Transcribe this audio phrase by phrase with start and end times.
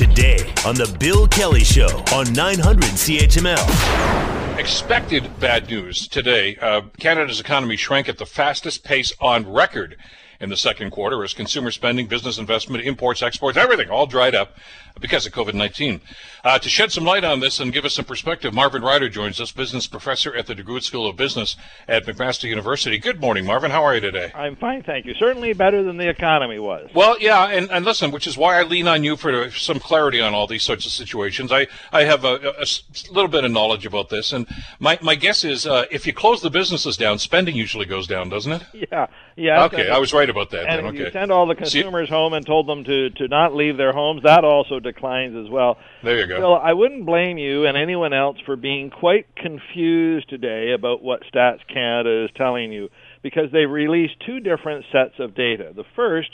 [0.00, 4.58] today on The Bill Kelly Show on 900 CHML.
[4.58, 6.56] Expected bad news today.
[6.56, 9.98] Uh, Canada's economy shrank at the fastest pace on record
[10.40, 14.56] in the second quarter as consumer spending, business investment, imports, exports, everything all dried up
[15.00, 16.00] because of COVID 19.
[16.42, 19.40] Uh, to shed some light on this and give us some perspective, Marvin Ryder joins
[19.40, 22.98] us, business professor at the DeGroote School of Business at McMaster University.
[22.98, 23.70] Good morning, Marvin.
[23.70, 24.32] How are you today?
[24.34, 25.14] I'm fine, thank you.
[25.14, 26.90] Certainly better than the economy was.
[26.94, 30.20] Well, yeah, and, and listen, which is why I lean on you for some clarity
[30.20, 31.52] on all these sorts of situations.
[31.52, 32.66] I, I have a, a
[33.12, 34.46] little bit of knowledge about this, and
[34.78, 38.30] my, my guess is uh, if you close the businesses down, spending usually goes down,
[38.30, 38.62] doesn't it?
[38.90, 39.64] Yeah, yeah.
[39.64, 40.66] Okay, I was right about that.
[40.66, 40.94] And then.
[40.94, 41.04] Okay.
[41.04, 43.92] you send all the consumers See, home and told them to, to not leave their
[43.92, 45.78] homes, that also declines as well.
[46.02, 46.40] There you go.
[46.40, 51.22] Well, I wouldn't blame you and anyone else for being quite confused today about what
[51.32, 52.88] Stats Canada is telling you
[53.22, 55.72] because they released two different sets of data.
[55.74, 56.30] The first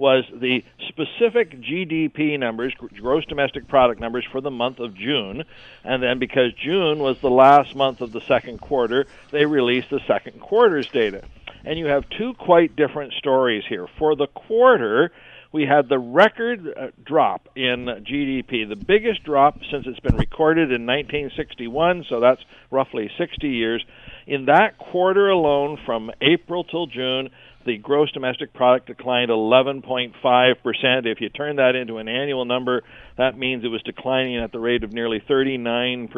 [0.00, 5.44] was the specific GDP numbers, gross domestic product numbers for the month of June.
[5.84, 10.00] And then because June was the last month of the second quarter, they released the
[10.06, 11.22] second quarter's data.
[11.64, 13.86] And you have two quite different stories here.
[13.98, 15.12] For the quarter,
[15.52, 20.70] we had the record uh, drop in GDP, the biggest drop since it's been recorded
[20.70, 23.84] in 1961, so that's roughly 60 years.
[24.26, 27.30] In that quarter alone, from April till June,
[27.66, 30.14] the gross domestic product declined 11.5%.
[31.06, 32.82] If you turn that into an annual number,
[33.18, 36.08] that means it was declining at the rate of nearly 39%.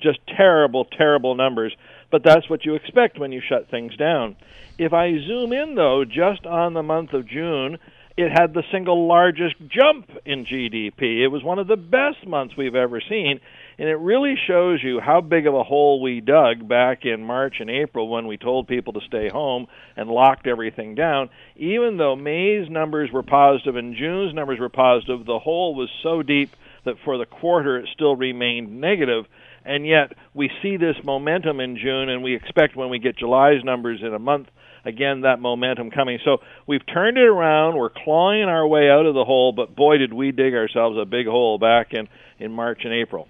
[0.00, 1.74] Just terrible, terrible numbers.
[2.14, 4.36] But that's what you expect when you shut things down.
[4.78, 7.78] If I zoom in, though, just on the month of June,
[8.16, 11.24] it had the single largest jump in GDP.
[11.24, 13.40] It was one of the best months we've ever seen,
[13.78, 17.56] and it really shows you how big of a hole we dug back in March
[17.58, 21.30] and April when we told people to stay home and locked everything down.
[21.56, 26.22] Even though May's numbers were positive and June's numbers were positive, the hole was so
[26.22, 26.50] deep
[26.84, 29.24] that for the quarter it still remained negative.
[29.64, 33.64] And yet we see this momentum in June, and we expect when we get July's
[33.64, 34.48] numbers in a month
[34.84, 36.18] again that momentum coming.
[36.24, 37.76] So we've turned it around.
[37.76, 41.06] We're clawing our way out of the hole, but boy, did we dig ourselves a
[41.06, 42.08] big hole back in
[42.38, 43.28] in March and April.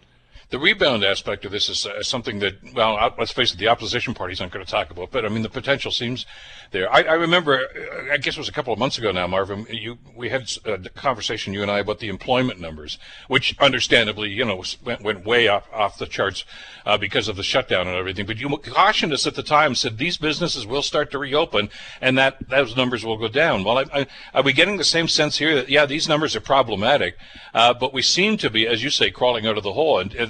[0.50, 4.14] The rebound aspect of this is uh, something that, well, let's face it, the opposition
[4.14, 5.10] parties aren't going to talk about.
[5.10, 6.26] But I mean, the potential seems
[6.70, 6.92] there.
[6.92, 9.66] I, I remember, uh, I guess it was a couple of months ago now, Marvin.
[9.70, 14.44] You, we had a conversation, you and I, about the employment numbers, which understandably, you
[14.44, 16.44] know, went, went way off, off the charts
[16.84, 18.26] uh, because of the shutdown and everything.
[18.26, 21.70] But you cautioned us at the time, said these businesses will start to reopen,
[22.00, 23.64] and that those numbers will go down.
[23.64, 26.40] Well, I, I, are we getting the same sense here that yeah, these numbers are
[26.40, 27.16] problematic,
[27.54, 30.23] uh, but we seem to be, as you say, crawling out of the hole and.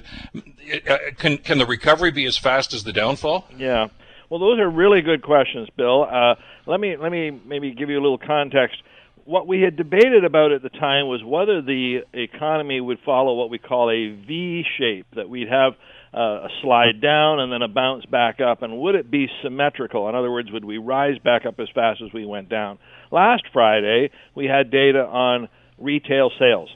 [0.88, 3.46] Uh, can can the recovery be as fast as the downfall?
[3.56, 3.88] Yeah.
[4.30, 6.04] Well, those are really good questions, Bill.
[6.04, 6.34] Uh,
[6.66, 8.76] let me let me maybe give you a little context.
[9.26, 13.48] What we had debated about at the time was whether the economy would follow what
[13.48, 15.72] we call a V shape, that we'd have
[16.12, 20.08] uh, a slide down and then a bounce back up, and would it be symmetrical?
[20.08, 22.78] In other words, would we rise back up as fast as we went down?
[23.10, 26.68] Last Friday, we had data on retail sales.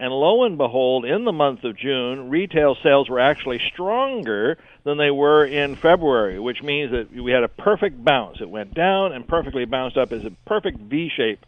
[0.00, 4.96] And lo and behold, in the month of June, retail sales were actually stronger than
[4.96, 8.40] they were in February, which means that we had a perfect bounce.
[8.40, 11.44] It went down and perfectly bounced up as a perfect V shape.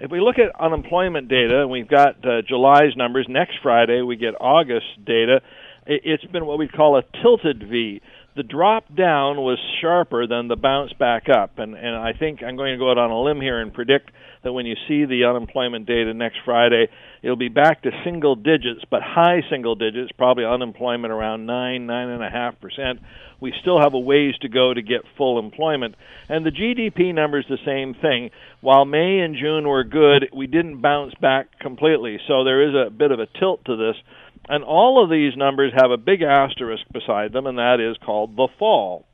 [0.00, 4.16] If we look at unemployment data, and we've got uh, July's numbers, next Friday we
[4.16, 5.40] get August data,
[5.86, 8.02] it's been what we call a tilted V
[8.34, 11.58] the drop down was sharper than the bounce back up.
[11.58, 14.10] And, and I think I'm going to go out on a limb here and predict
[14.42, 16.88] that when you see the unemployment data next Friday,
[17.22, 22.08] it'll be back to single digits, but high single digits, probably unemployment around nine, nine
[22.08, 23.00] and a half percent.
[23.40, 25.96] We still have a ways to go to get full employment.
[26.28, 28.30] And the GDP numbers the same thing.
[28.60, 32.18] While May and June were good, we didn't bounce back completely.
[32.28, 33.96] So there is a bit of a tilt to this.
[34.48, 38.36] And all of these numbers have a big asterisk beside them, and that is called
[38.36, 39.06] the fall.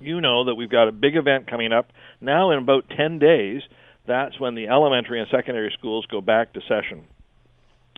[0.00, 1.90] You know that we've got a big event coming up
[2.20, 3.62] now in about 10 days.
[4.06, 7.04] That's when the elementary and secondary schools go back to session.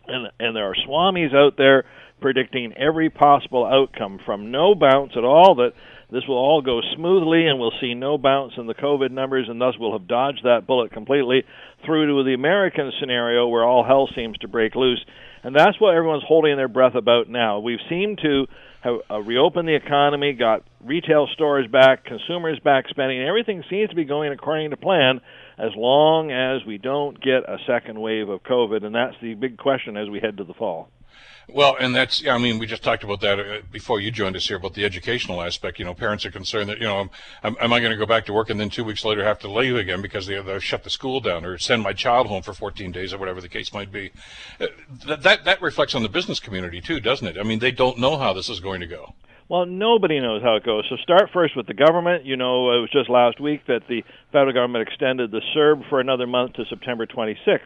[0.07, 1.85] And, and there are swamis out there
[2.21, 5.73] predicting every possible outcome from no bounce at all that
[6.11, 9.61] this will all go smoothly and we'll see no bounce in the COVID numbers and
[9.61, 11.43] thus we'll have dodged that bullet completely
[11.85, 15.05] through to the American scenario where all hell seems to break loose
[15.43, 17.59] and that's what everyone's holding their breath about now.
[17.59, 18.47] We've seemed to
[18.81, 23.97] have uh, reopened the economy, got retail stores back, consumers back spending, everything seems to
[23.97, 25.21] be going according to plan
[25.59, 28.85] as long as we don't get a second wave of COVID.
[28.85, 30.89] And that's the big question as we head to the fall.
[31.49, 34.49] Well, and that's, I mean, we just talked about that uh, before you joined us
[34.49, 35.79] here about the educational aspect.
[35.79, 37.11] You know, parents are concerned that, you know,
[37.43, 39.39] am, am I going to go back to work and then two weeks later have
[39.41, 42.43] to leave again because they, they've shut the school down or send my child home
[42.43, 44.11] for 14 days or whatever the case might be.
[44.59, 44.69] Uh,
[45.07, 47.37] that, that, that reflects on the business community too, doesn't it?
[47.39, 49.15] I mean, they don't know how this is going to go.
[49.49, 50.85] Well, nobody knows how it goes.
[50.89, 52.25] So start first with the government.
[52.25, 54.03] You know, it was just last week that the
[54.33, 57.61] federal government extended the CERB for another month to September 26th.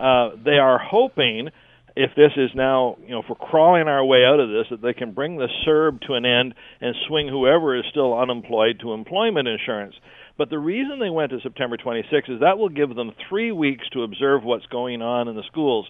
[0.00, 1.50] Uh, they are hoping
[1.96, 4.80] if this is now, you know, if we're crawling our way out of this, that
[4.80, 8.94] they can bring the CERB to an end and swing whoever is still unemployed to
[8.94, 9.94] employment insurance.
[10.38, 13.86] But the reason they went to September 26 is that will give them three weeks
[13.92, 15.86] to observe what's going on in the schools.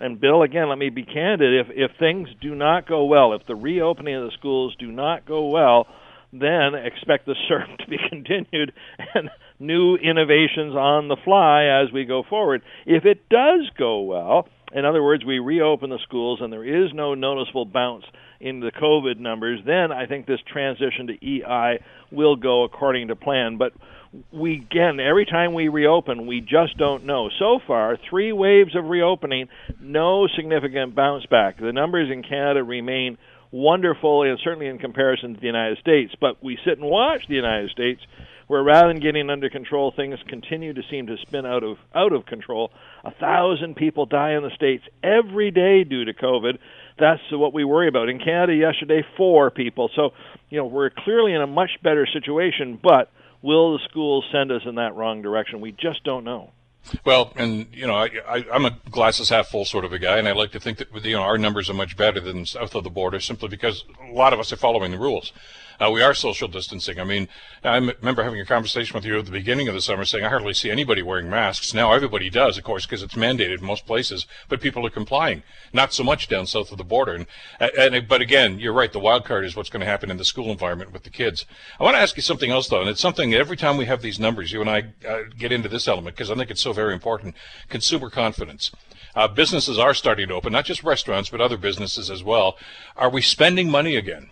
[0.00, 1.66] And Bill, again, let me be candid.
[1.66, 5.26] If if things do not go well, if the reopening of the schools do not
[5.26, 5.86] go well,
[6.32, 8.72] then expect the CERB to be continued
[9.14, 12.62] and new innovations on the fly as we go forward.
[12.86, 16.92] If it does go well, in other words, we reopen the schools and there is
[16.94, 18.04] no noticeable bounce
[18.40, 21.80] in the COVID numbers, then I think this transition to EI
[22.10, 23.58] will go according to plan.
[23.58, 23.72] But
[24.32, 27.30] we again, every time we reopen, we just don't know.
[27.38, 29.48] So far, three waves of reopening,
[29.80, 31.58] no significant bounce back.
[31.58, 33.18] The numbers in Canada remain
[33.52, 36.14] wonderful, and certainly in comparison to the United States.
[36.20, 38.00] But we sit and watch the United States
[38.50, 42.12] where rather than getting under control, things continue to seem to spin out of out
[42.12, 42.72] of control.
[43.04, 46.58] A thousand people die in the states every day due to COVID.
[46.98, 48.08] That's what we worry about.
[48.08, 49.88] In Canada yesterday, four people.
[49.94, 50.10] So,
[50.48, 52.76] you know, we're clearly in a much better situation.
[52.82, 53.08] But
[53.42, 55.60] will the schools send us in that wrong direction?
[55.60, 56.52] We just don't know.
[57.04, 60.26] Well, and you know, I, am a glasses half full sort of a guy, and
[60.26, 62.84] I like to think that you know our numbers are much better than south of
[62.84, 65.32] the border, simply because a lot of us are following the rules.
[65.80, 67.00] Uh, we are social distancing.
[67.00, 67.26] I mean,
[67.64, 70.28] I remember having a conversation with you at the beginning of the summer saying I
[70.28, 71.72] hardly see anybody wearing masks.
[71.72, 75.42] Now everybody does, of course, because it's mandated in most places, but people are complying.
[75.72, 77.14] Not so much down south of the border.
[77.14, 77.26] And,
[77.78, 78.92] and but again, you're right.
[78.92, 81.46] The wild card is what's going to happen in the school environment with the kids.
[81.78, 84.02] I want to ask you something else though, and it's something every time we have
[84.02, 86.69] these numbers, you and I uh, get into this element because I think it's so
[86.72, 87.34] very important.
[87.68, 88.70] Consumer confidence.
[89.14, 92.56] Uh, businesses are starting to open, not just restaurants, but other businesses as well.
[92.96, 94.30] Are we spending money again?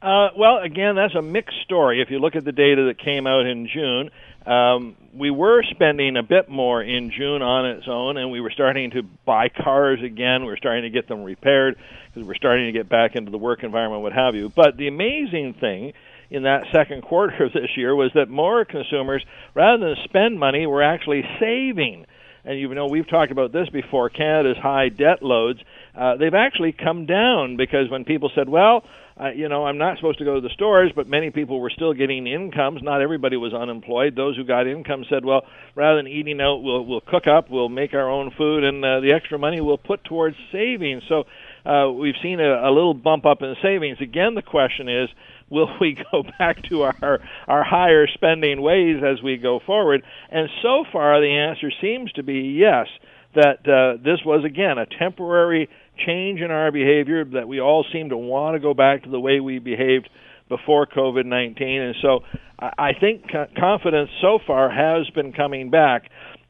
[0.00, 2.02] Uh, well, again, that's a mixed story.
[2.02, 4.10] If you look at the data that came out in June,
[4.46, 8.50] um, we were spending a bit more in June on its own, and we were
[8.50, 10.42] starting to buy cars again.
[10.42, 11.78] We were starting to get them repaired
[12.12, 14.50] because we're starting to get back into the work environment, what have you.
[14.50, 15.94] But the amazing thing
[16.34, 20.66] in that second quarter of this year was that more consumers, rather than spend money,
[20.66, 22.06] were actually saving.
[22.44, 24.10] And you know, we've talked about this before.
[24.10, 25.60] Canada's high debt loads,
[25.94, 28.84] uh, they've actually come down because when people said, "Well,"
[29.18, 31.70] uh, you know, I'm not supposed to go to the stores, but many people were
[31.70, 32.82] still getting incomes.
[32.82, 34.16] Not everybody was unemployed.
[34.16, 35.42] Those who got income said, well,
[35.76, 39.00] rather than eating out, we'll we'll cook up, we'll make our own food, and uh,
[39.00, 41.04] the extra money we'll put towards savings.
[41.08, 41.24] So
[41.64, 43.98] uh, we've seen a, a little bump up in savings.
[44.00, 45.08] Again, the question is,
[45.50, 50.02] will we go back to our our higher spending ways as we go forward?
[50.30, 52.86] And so far, the answer seems to be yes.
[53.34, 55.68] That uh, this was again a temporary
[56.06, 59.18] change in our behavior that we all seem to want to go back to the
[59.18, 60.08] way we behaved
[60.48, 61.80] before COVID 19.
[61.80, 62.20] And so
[62.58, 63.24] I think
[63.58, 66.04] confidence so far has been coming back.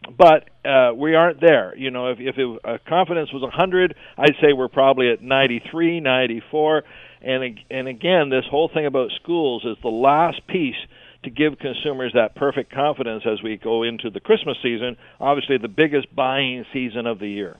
[0.06, 1.74] But uh, we aren't there.
[1.76, 6.00] You know, if, if it, uh, confidence was 100, I'd say we're probably at 93,
[6.00, 6.82] 94.
[7.24, 10.76] And, and again, this whole thing about schools is the last piece
[11.22, 15.68] to give consumers that perfect confidence as we go into the Christmas season, obviously the
[15.68, 17.56] biggest buying season of the year.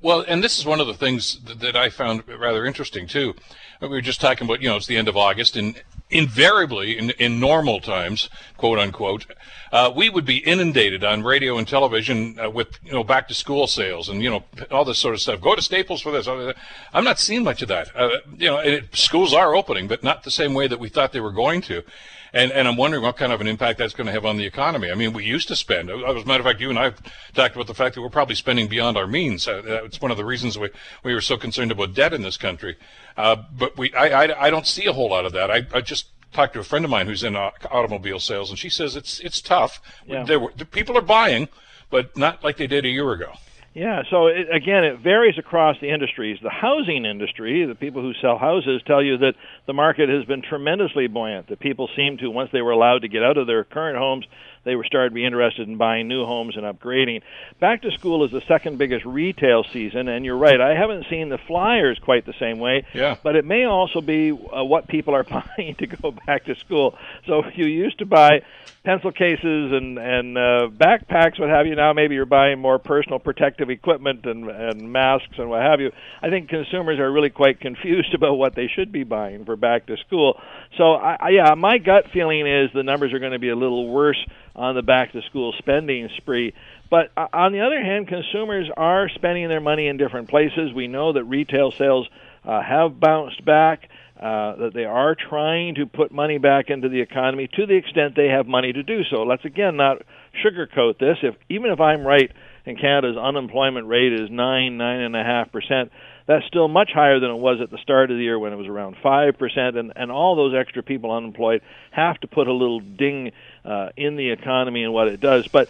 [0.00, 3.34] Well, and this is one of the things that I found rather interesting too.
[3.80, 7.10] We were just talking about, you know, it's the end of August, and invariably, in,
[7.10, 9.26] in normal times, quote unquote,
[9.72, 13.34] uh, we would be inundated on radio and television uh, with, you know, back to
[13.34, 15.40] school sales and, you know, all this sort of stuff.
[15.40, 16.26] Go to Staples for this.
[16.26, 17.94] I'm not seeing much of that.
[17.94, 21.12] Uh, you know, it, schools are opening, but not the same way that we thought
[21.12, 21.82] they were going to.
[22.32, 24.44] And, and I'm wondering what kind of an impact that's going to have on the
[24.44, 24.90] economy.
[24.90, 25.90] I mean, we used to spend.
[25.90, 27.02] As a matter of fact, you and I have
[27.34, 29.48] talked about the fact that we're probably spending beyond our means.
[29.48, 30.70] Uh, it's one of the reasons we,
[31.02, 32.76] we were so concerned about debt in this country.
[33.16, 35.50] Uh, but we, I, I, I, don't see a whole lot of that.
[35.50, 38.58] I, I just talked to a friend of mine who's in uh, automobile sales, and
[38.58, 39.80] she says it's it's tough.
[40.06, 40.24] Yeah.
[40.24, 41.48] There were, the people are buying,
[41.90, 43.32] but not like they did a year ago.
[43.78, 46.38] Yeah, so it, again, it varies across the industries.
[46.42, 49.34] The housing industry, the people who sell houses, tell you that
[49.66, 51.46] the market has been tremendously buoyant.
[51.46, 54.26] The people seem to, once they were allowed to get out of their current homes,
[54.64, 57.22] they were started to be interested in buying new homes and upgrading.
[57.60, 60.60] Back to school is the second biggest retail season, and you're right.
[60.60, 62.84] I haven't seen the flyers quite the same way.
[62.92, 63.16] Yeah.
[63.22, 65.24] But it may also be uh, what people are
[65.56, 66.98] buying to go back to school.
[67.26, 68.42] So if you used to buy
[68.88, 73.18] pencil cases and and uh, backpacks, what have you, now maybe you're buying more personal
[73.18, 75.92] protective equipment and and masks and what have you.
[76.22, 79.84] I think consumers are really quite confused about what they should be buying for back
[79.88, 80.40] to school.
[80.78, 83.56] So I, I yeah, my gut feeling is the numbers are going to be a
[83.56, 84.24] little worse
[84.56, 86.54] on the back to school spending spree.
[86.88, 90.72] But uh, on the other hand, consumers are spending their money in different places.
[90.74, 92.08] We know that retail sales
[92.42, 93.90] uh, have bounced back.
[94.18, 98.16] Uh, that they are trying to put money back into the economy to the extent
[98.16, 99.22] they have money to do so.
[99.22, 100.02] Let's again not
[100.44, 101.18] sugarcoat this.
[101.22, 102.32] If even if I'm right
[102.66, 105.92] and Canada's unemployment rate is nine nine and a half percent,
[106.26, 108.56] that's still much higher than it was at the start of the year when it
[108.56, 109.76] was around five percent.
[109.76, 113.30] And and all those extra people unemployed have to put a little ding
[113.64, 115.46] uh, in the economy and what it does.
[115.46, 115.68] But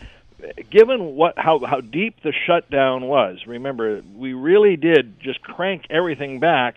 [0.70, 6.40] given what how how deep the shutdown was, remember we really did just crank everything
[6.40, 6.76] back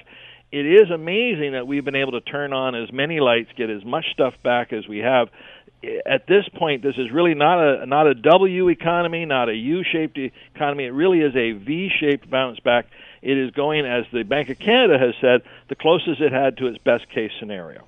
[0.51, 3.85] it is amazing that we've been able to turn on as many lights, get as
[3.85, 5.29] much stuff back as we have.
[6.05, 10.19] At this point, this is really not a not a W economy, not a U-shaped
[10.53, 10.85] economy.
[10.85, 12.85] It really is a V-shaped bounce back.
[13.23, 16.67] It is going, as the Bank of Canada has said, the closest it had to
[16.67, 17.85] its best case scenario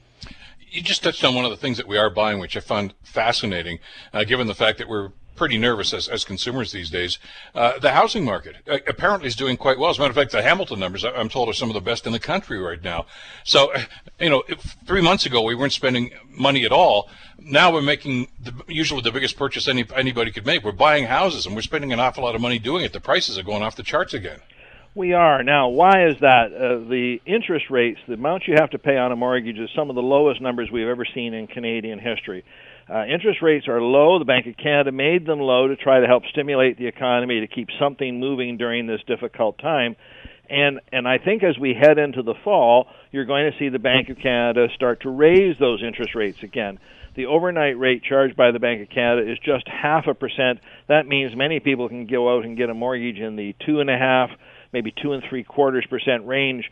[0.74, 2.94] you just touched on one of the things that we are buying, which I find
[3.04, 3.78] fascinating,
[4.12, 7.20] uh, given the fact that we're pretty nervous as, as consumers these days.
[7.54, 9.90] Uh, the housing market uh, apparently is doing quite well.
[9.90, 12.06] As a matter of fact, the Hamilton numbers, I'm told, are some of the best
[12.06, 13.06] in the country right now.
[13.44, 13.74] So,
[14.20, 14.44] you know,
[14.86, 17.10] three months ago we weren't spending money at all.
[17.40, 20.64] Now we're making the, usually the biggest purchase any, anybody could make.
[20.64, 22.94] We're buying houses and we're spending an awful lot of money doing it.
[22.94, 24.40] The prices are going off the charts again.
[24.96, 25.42] We are.
[25.42, 26.54] Now, why is that?
[26.54, 29.90] Uh, the interest rates, the amount you have to pay on a mortgage is some
[29.90, 32.46] of the lowest numbers we've ever seen in Canadian history.
[32.88, 34.20] Uh, interest rates are low.
[34.20, 37.48] The Bank of Canada made them low to try to help stimulate the economy to
[37.48, 39.96] keep something moving during this difficult time.
[40.48, 43.80] And and I think as we head into the fall, you're going to see the
[43.80, 46.78] Bank of Canada start to raise those interest rates again.
[47.16, 50.60] The overnight rate charged by the Bank of Canada is just half a percent.
[50.88, 53.90] That means many people can go out and get a mortgage in the two and
[53.90, 54.30] a half,
[54.74, 56.70] maybe two and three quarters percent range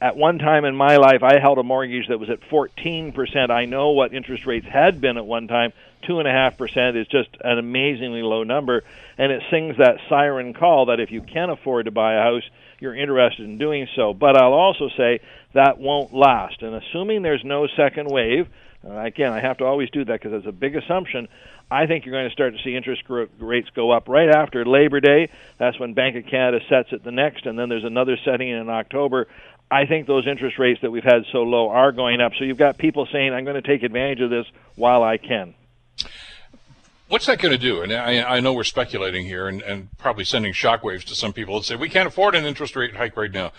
[0.00, 3.50] at one time in my life, I held a mortgage that was at 14%.
[3.50, 5.72] I know what interest rates had been at one time.
[6.06, 8.84] Two and a half percent is just an amazingly low number,
[9.16, 12.42] and it sings that siren call that if you can afford to buy a house,
[12.78, 14.12] you're interested in doing so.
[14.12, 15.20] But I'll also say
[15.54, 16.62] that won't last.
[16.62, 18.48] And assuming there's no second wave,
[18.86, 21.28] uh, again, I have to always do that because it's a big assumption.
[21.70, 23.02] I think you're going to start to see interest
[23.38, 25.28] rates go up right after Labor Day.
[25.58, 28.68] That's when Bank of Canada sets it the next, and then there's another setting in
[28.68, 29.28] October.
[29.70, 32.32] I think those interest rates that we've had so low are going up.
[32.36, 35.54] So you've got people saying, I'm going to take advantage of this while I can.
[37.10, 37.82] What's that going to do?
[37.82, 41.58] And I, I know we're speculating here and, and, probably sending shockwaves to some people
[41.58, 43.50] that say we can't afford an interest rate hike right now.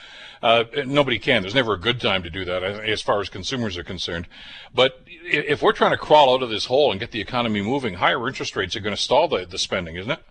[0.41, 1.41] Uh, nobody can.
[1.41, 4.29] There's never a good time to do that as far as consumers are concerned.
[4.73, 7.95] But if we're trying to crawl out of this hole and get the economy moving,
[7.95, 10.23] higher interest rates are going to stall the, the spending, isn't it?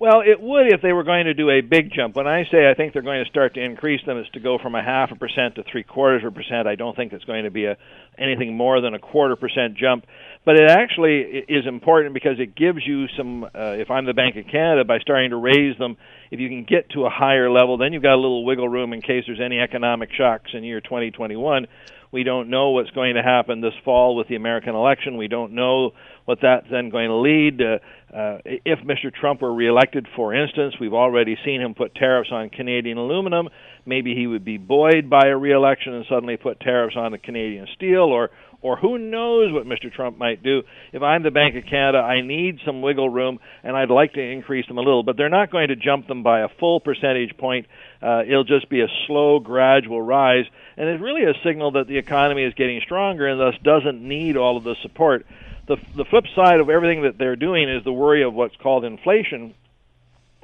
[0.00, 2.16] Well, it would if they were going to do a big jump.
[2.16, 4.56] When I say I think they're going to start to increase them, it's to go
[4.56, 6.66] from a half a percent to three quarters of a percent.
[6.66, 7.76] I don't think it's going to be a
[8.16, 10.06] anything more than a quarter percent jump.
[10.46, 13.44] But it actually is important because it gives you some.
[13.44, 15.98] Uh, if I'm the Bank of Canada, by starting to raise them,
[16.30, 18.94] if you can get to a higher level, then you've got a little wiggle room
[18.94, 21.66] in case there's any economic shocks in year 2021.
[22.10, 25.18] We don't know what's going to happen this fall with the American election.
[25.18, 25.92] We don't know
[26.30, 27.60] what that's then going to lead.
[27.60, 27.78] Uh,
[28.16, 29.12] uh, if Mr.
[29.12, 33.48] Trump were reelected, for instance, we've already seen him put tariffs on Canadian aluminum.
[33.84, 37.66] Maybe he would be buoyed by a reelection and suddenly put tariffs on the Canadian
[37.74, 38.30] steel, or
[38.62, 39.90] or who knows what Mr.
[39.90, 40.62] Trump might do.
[40.92, 44.20] If I'm the Bank of Canada, I need some wiggle room, and I'd like to
[44.20, 47.36] increase them a little, but they're not going to jump them by a full percentage
[47.38, 47.66] point.
[48.02, 50.44] Uh, it'll just be a slow, gradual rise,
[50.76, 54.36] and it's really a signal that the economy is getting stronger and thus doesn't need
[54.36, 55.24] all of the support
[55.70, 58.84] the the flip side of everything that they're doing is the worry of what's called
[58.84, 59.54] inflation.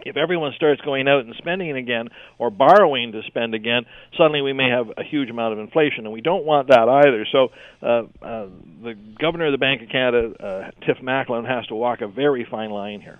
[0.04, 4.52] If everyone starts going out and spending again or borrowing to spend again, suddenly we
[4.52, 7.26] may have a huge amount of inflation, and we don't want that either.
[7.32, 7.48] So,
[7.82, 8.46] uh, uh,
[8.84, 12.44] the governor of the Bank of Canada, uh, Tiff Macklem, has to walk a very
[12.44, 13.18] fine line here.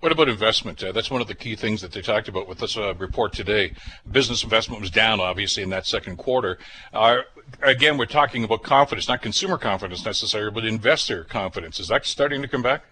[0.00, 0.82] What about investment?
[0.82, 3.34] Uh, that's one of the key things that they talked about with this uh, report
[3.34, 3.74] today.
[4.10, 6.56] Business investment was down, obviously, in that second quarter.
[6.94, 7.18] Uh,
[7.62, 11.80] again, we're talking about confidence, not consumer confidence necessarily, but investor confidence.
[11.80, 12.84] Is that starting to come back?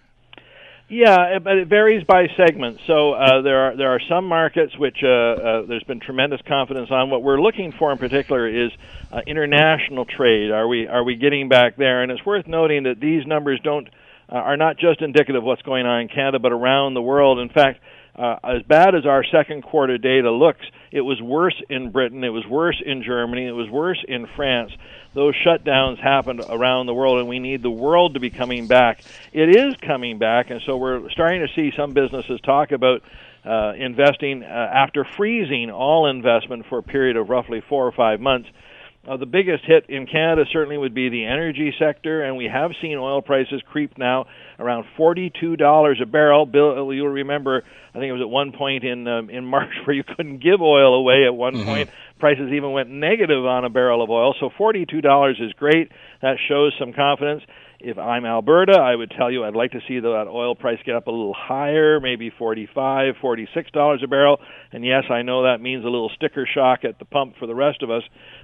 [0.91, 2.79] Yeah, but it varies by segment.
[2.87, 6.89] So uh, there are there are some markets which uh, uh, there's been tremendous confidence
[6.89, 7.11] on.
[7.11, 8.71] What we're looking for in particular is
[9.11, 10.49] uh, international trade.
[10.49, 12.01] Are we are we getting back there?
[12.01, 13.87] And it's worth noting that these numbers don't
[14.31, 17.37] uh, are not just indicative of what's going on in Canada, but around the world.
[17.37, 17.81] In fact,
[18.19, 22.29] uh, as bad as our second quarter data looks, it was worse in Britain, it
[22.29, 24.71] was worse in Germany, it was worse in France.
[25.13, 29.01] Those shutdowns happened around the world, and we need the world to be coming back.
[29.31, 33.03] It is coming back, and so we're starting to see some businesses talk about
[33.45, 38.19] uh, investing uh, after freezing all investment for a period of roughly four or five
[38.19, 38.49] months.
[39.07, 42.71] Uh, the biggest hit in Canada certainly would be the energy sector, and we have
[42.81, 44.25] seen oil prices creep now
[44.59, 46.45] around $42 a barrel.
[46.45, 49.95] Bill, you'll remember, I think it was at one point in um, in March where
[49.95, 51.25] you couldn't give oil away.
[51.25, 51.65] At one mm-hmm.
[51.65, 51.89] point,
[52.19, 54.35] prices even went negative on a barrel of oil.
[54.39, 55.91] So $42 is great.
[56.21, 57.43] That shows some confidence.
[57.81, 60.95] If I'm Alberta, I would tell you I'd like to see that oil price get
[60.95, 64.41] up a little higher, maybe 45, 46 dollars a barrel.
[64.73, 67.55] And yes, I know that means a little sticker shock at the pump for the
[67.55, 68.03] rest of us.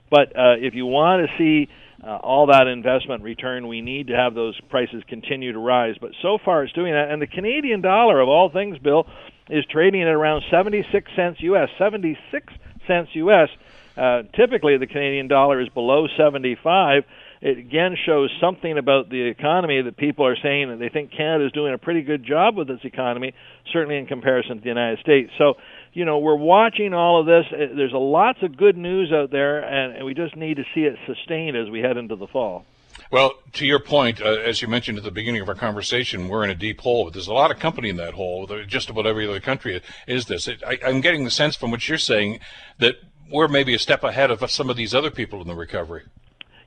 [0.09, 1.69] But uh, if you want to see
[2.03, 5.95] uh, all that investment return, we need to have those prices continue to rise.
[5.99, 7.09] But so far, it's doing that.
[7.11, 9.07] And the Canadian dollar, of all things, Bill,
[9.49, 11.69] is trading at around 76 cents U.S.
[11.77, 12.53] 76
[12.87, 13.49] cents U.S.
[13.95, 17.03] Uh, typically, the Canadian dollar is below 75
[17.45, 21.45] it again shows something about the economy that people are saying that they think Canada
[21.45, 23.35] is doing a pretty good job with its economy,
[23.71, 25.31] certainly in comparison to the United States.
[25.37, 25.53] So,
[25.93, 27.45] you know, we're watching all of this.
[27.53, 30.81] Uh, there's a lots of good news out there, and we just need to see
[30.81, 32.65] it sustained as we head into the fall.
[33.11, 36.43] Well, to your point, uh, as you mentioned at the beginning of our conversation, we're
[36.43, 37.03] in a deep hole.
[37.03, 38.47] But there's a lot of company in that hole.
[38.65, 40.47] Just about every other country is this.
[40.47, 42.39] It, I, I'm getting the sense from what you're saying
[42.79, 42.95] that
[43.31, 46.05] we're maybe a step ahead of some of these other people in the recovery.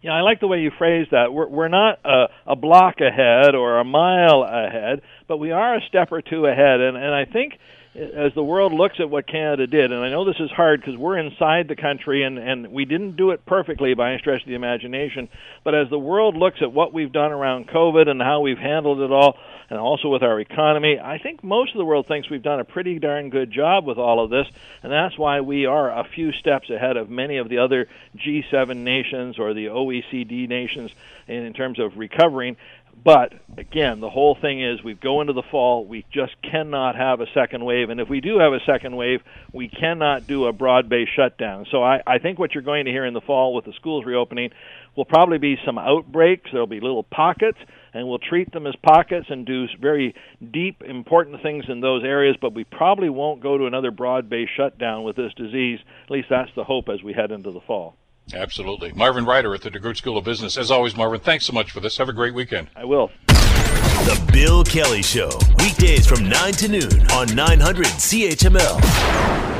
[0.03, 1.33] Yeah, I like the way you phrase that.
[1.33, 5.81] We're we're not a, a block ahead or a mile ahead, but we are a
[5.83, 7.59] step or two ahead, and and I think
[7.99, 10.97] as the world looks at what Canada did, and I know this is hard because
[10.97, 14.49] we're inside the country and, and we didn't do it perfectly by any stretch of
[14.49, 15.29] the imagination,
[15.65, 19.01] but as the world looks at what we've done around COVID and how we've handled
[19.01, 19.37] it all,
[19.71, 22.65] and also with our economy, I think most of the world thinks we've done a
[22.65, 24.47] pretty darn good job with all of this,
[24.83, 28.77] and that's why we are a few steps ahead of many of the other G7
[28.77, 30.91] nations or the OECD nations
[31.27, 32.57] in, in terms of recovering.
[33.05, 37.21] But again, the whole thing is we go into the fall, we just cannot have
[37.21, 37.91] a second wave.
[37.91, 39.21] And if we do have a second wave,
[39.53, 41.67] we cannot do a broad based shutdown.
[41.71, 44.05] So I, I think what you're going to hear in the fall with the schools
[44.05, 44.51] reopening
[44.97, 46.51] will probably be some outbreaks.
[46.51, 47.59] There'll be little pockets,
[47.95, 50.15] and we'll treat them as pockets and do very
[50.53, 52.37] deep, important things in those areas.
[52.41, 55.79] But we probably won't go to another broad based shutdown with this disease.
[56.05, 57.95] At least that's the hope as we head into the fall.
[58.35, 58.93] Absolutely.
[58.93, 60.57] Marvin Ryder at the DeGroote School of Business.
[60.57, 61.97] As always, Marvin, thanks so much for this.
[61.97, 62.69] Have a great weekend.
[62.77, 63.11] I will.
[63.27, 69.58] The Bill Kelly Show, weekdays from 9 to noon on 900 CHML.